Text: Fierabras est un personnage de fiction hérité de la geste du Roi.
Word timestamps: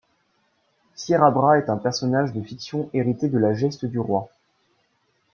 Fierabras 0.95 1.59
est 1.59 1.69
un 1.69 1.77
personnage 1.77 2.33
de 2.33 2.41
fiction 2.41 2.89
hérité 2.91 3.27
de 3.29 3.37
la 3.37 3.53
geste 3.53 3.85
du 3.85 3.99
Roi. 3.99 4.29